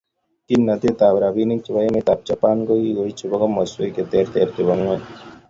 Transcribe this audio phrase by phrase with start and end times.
[0.47, 5.03] kimnatetab robinik chebo emetab Japan kogigoiy chebo komoswek che terter chebo ingweny